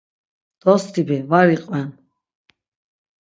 Dostibi, 0.65 1.17
var 1.31 1.47
iqven! 1.55 1.89